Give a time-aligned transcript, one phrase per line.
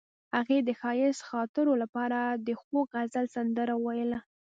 [0.35, 4.19] هغې د ښایسته خاطرو لپاره د خوږ غزل سندره ویله.